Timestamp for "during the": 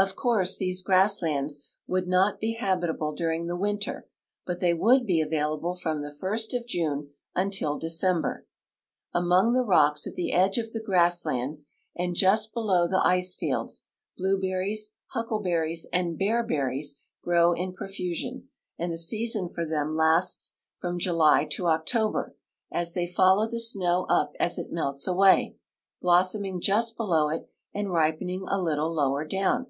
3.16-3.56